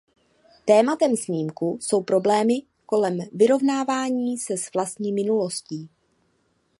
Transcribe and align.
Tématem 0.65 1.15
snímku 1.17 1.77
jsou 1.81 2.03
problémy 2.03 2.53
kolem 2.85 3.19
vyrovnávání 3.33 4.37
se 4.37 4.57
s 4.57 4.73
vlastní 4.73 5.13
minulostí. 5.13 5.89